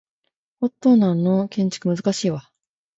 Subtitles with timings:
[0.61, 2.51] フォトナの建築難しいわ